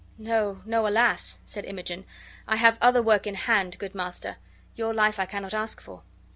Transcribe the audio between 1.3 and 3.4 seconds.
said Imogen. "I have other work in